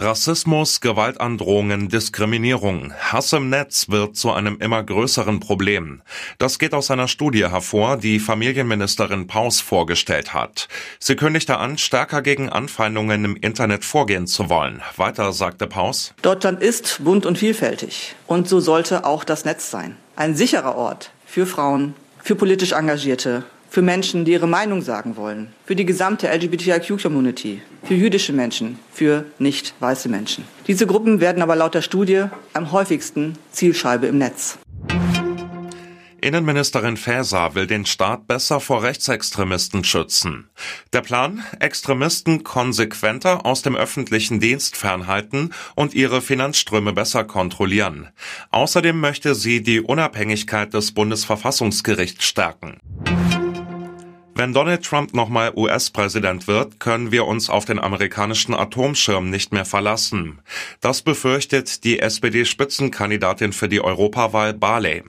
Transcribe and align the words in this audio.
Rassismus, 0.00 0.80
Gewaltandrohungen, 0.80 1.90
Diskriminierung, 1.90 2.94
Hass 2.94 3.34
im 3.34 3.50
Netz 3.50 3.90
wird 3.90 4.16
zu 4.16 4.32
einem 4.32 4.56
immer 4.58 4.82
größeren 4.82 5.38
Problem. 5.38 6.00
Das 6.38 6.58
geht 6.58 6.72
aus 6.72 6.90
einer 6.90 7.08
Studie 7.08 7.46
hervor, 7.50 7.98
die 7.98 8.18
Familienministerin 8.18 9.26
Paus 9.26 9.60
vorgestellt 9.60 10.32
hat. 10.32 10.68
Sie 10.98 11.14
kündigte 11.14 11.58
an, 11.58 11.76
stärker 11.76 12.22
gegen 12.22 12.48
Anfeindungen 12.48 13.26
im 13.26 13.36
Internet 13.36 13.84
vorgehen 13.84 14.26
zu 14.26 14.48
wollen. 14.48 14.80
Weiter 14.96 15.30
sagte 15.34 15.66
Paus. 15.66 16.14
Deutschland 16.22 16.62
ist 16.62 17.04
bunt 17.04 17.26
und 17.26 17.36
vielfältig. 17.36 18.16
Und 18.26 18.48
so 18.48 18.60
sollte 18.60 19.04
auch 19.04 19.24
das 19.24 19.44
Netz 19.44 19.70
sein. 19.70 19.96
Ein 20.16 20.34
sicherer 20.34 20.74
Ort 20.74 21.10
für 21.26 21.44
Frauen, 21.44 21.94
für 22.22 22.34
politisch 22.34 22.72
Engagierte, 22.72 23.44
für 23.68 23.82
Menschen, 23.82 24.24
die 24.24 24.32
ihre 24.32 24.48
Meinung 24.48 24.80
sagen 24.80 25.16
wollen, 25.16 25.52
für 25.66 25.76
die 25.76 25.84
gesamte 25.86 26.28
LGBTIQ-Community, 26.28 27.60
für 27.82 27.94
jüdische 27.94 28.32
Menschen, 28.32 28.78
für 28.92 29.24
nicht 29.38 29.74
weiße 29.80 30.08
Menschen. 30.08 30.44
Diese 30.66 30.86
Gruppen 30.86 31.20
werden 31.20 31.42
aber 31.42 31.56
laut 31.56 31.74
der 31.74 31.82
Studie 31.82 32.24
am 32.52 32.72
häufigsten 32.72 33.36
Zielscheibe 33.50 34.06
im 34.06 34.18
Netz. 34.18 34.58
Innenministerin 36.22 36.96
Faeser 36.96 37.56
will 37.56 37.66
den 37.66 37.84
Staat 37.84 38.28
besser 38.28 38.60
vor 38.60 38.84
Rechtsextremisten 38.84 39.82
schützen. 39.82 40.48
Der 40.92 41.00
Plan? 41.00 41.44
Extremisten 41.58 42.44
konsequenter 42.44 43.44
aus 43.44 43.62
dem 43.62 43.74
öffentlichen 43.74 44.38
Dienst 44.38 44.76
fernhalten 44.76 45.52
und 45.74 45.94
ihre 45.94 46.20
Finanzströme 46.20 46.92
besser 46.92 47.24
kontrollieren. 47.24 48.10
Außerdem 48.52 49.00
möchte 49.00 49.34
sie 49.34 49.64
die 49.64 49.80
Unabhängigkeit 49.80 50.72
des 50.72 50.92
Bundesverfassungsgerichts 50.92 52.24
stärken. 52.24 52.78
Wenn 54.42 54.54
Donald 54.54 54.84
Trump 54.84 55.14
nochmal 55.14 55.52
US-Präsident 55.54 56.48
wird, 56.48 56.80
können 56.80 57.12
wir 57.12 57.26
uns 57.26 57.48
auf 57.48 57.64
den 57.64 57.78
amerikanischen 57.78 58.56
Atomschirm 58.56 59.30
nicht 59.30 59.52
mehr 59.52 59.64
verlassen. 59.64 60.40
Das 60.80 61.02
befürchtet 61.02 61.84
die 61.84 62.00
SPD-Spitzenkandidatin 62.00 63.52
für 63.52 63.68
die 63.68 63.80
Europawahl 63.80 64.52
Barley. 64.52 65.04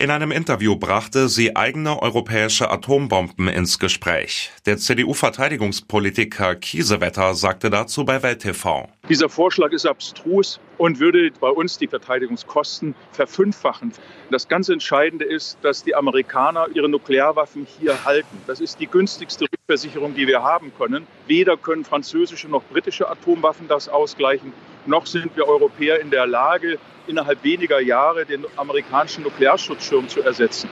In 0.00 0.10
einem 0.10 0.32
Interview 0.32 0.74
brachte 0.74 1.28
sie 1.28 1.54
eigene 1.54 2.02
europäische 2.02 2.68
Atombomben 2.68 3.46
ins 3.46 3.78
Gespräch. 3.78 4.50
Der 4.66 4.76
CDU-Verteidigungspolitiker 4.76 6.56
Kiesewetter 6.56 7.36
sagte 7.36 7.70
dazu 7.70 8.04
bei 8.04 8.24
Welt 8.24 8.40
TV. 8.40 8.88
Dieser 9.08 9.28
Vorschlag 9.28 9.70
ist 9.70 9.86
abstrus 9.86 10.58
und 10.84 11.00
würde 11.00 11.30
bei 11.40 11.48
uns 11.48 11.78
die 11.78 11.86
Verteidigungskosten 11.86 12.94
verfünffachen. 13.10 13.94
Das 14.30 14.48
ganz 14.48 14.68
Entscheidende 14.68 15.24
ist, 15.24 15.56
dass 15.62 15.82
die 15.82 15.94
Amerikaner 15.94 16.66
ihre 16.74 16.90
Nuklearwaffen 16.90 17.66
hier 17.78 18.04
halten. 18.04 18.36
Das 18.46 18.60
ist 18.60 18.80
die 18.80 18.86
günstigste 18.86 19.46
Rückversicherung, 19.50 20.14
die 20.14 20.26
wir 20.26 20.42
haben 20.42 20.72
können. 20.76 21.06
Weder 21.26 21.56
können 21.56 21.86
französische 21.86 22.48
noch 22.48 22.62
britische 22.64 23.08
Atomwaffen 23.08 23.66
das 23.66 23.88
ausgleichen, 23.88 24.52
noch 24.84 25.06
sind 25.06 25.34
wir 25.36 25.48
Europäer 25.48 26.00
in 26.00 26.10
der 26.10 26.26
Lage, 26.26 26.78
innerhalb 27.06 27.42
weniger 27.42 27.80
Jahre 27.80 28.26
den 28.26 28.44
amerikanischen 28.56 29.24
Nuklearschutzschirm 29.24 30.06
zu 30.10 30.20
ersetzen. 30.20 30.68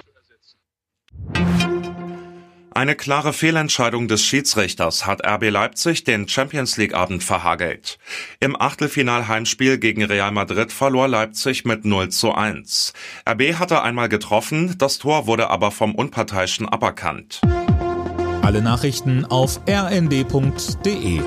Eine 2.75 2.97
klare 2.97 3.34
Fehlentscheidung 3.34 4.09
des 4.09 4.25
Schiedsrichters 4.25 5.05
hat 5.06 5.27
RB 5.27 5.51
Leipzig 5.51 6.05
den 6.05 6.27
Champions 6.27 6.79
League 6.79 6.95
Abend 6.95 7.23
verhagelt. 7.23 7.98
Im 8.41 8.59
Achtelfinal-Heimspiel 8.59 9.77
gegen 9.77 10.03
Real 10.05 10.33
Madrid 10.33 10.73
verlor 10.73 11.06
Leipzig 11.06 11.67
mit 11.67 11.84
0 11.84 12.09
zu 12.09 12.33
1. 12.33 12.95
RB 13.29 13.55
hatte 13.59 13.83
einmal 13.83 14.09
getroffen, 14.09 14.75
das 14.79 14.98
Tor 14.98 15.27
wurde 15.27 15.51
aber 15.51 15.70
vom 15.70 15.95
Unparteiischen 15.95 16.67
aberkannt. 16.67 17.42
Alle 18.41 18.62
Nachrichten 18.62 19.27
auf 19.27 19.61
rnd.de 19.69 21.20